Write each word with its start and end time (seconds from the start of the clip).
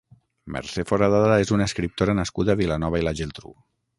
Mercè 0.53 0.85
Foradada 0.91 1.35
és 1.43 1.51
una 1.57 1.67
escriptora 1.71 2.17
nascuda 2.21 2.57
a 2.57 2.61
Vilanova 2.65 3.03
i 3.05 3.09
la 3.09 3.17
Geltrú. 3.23 3.55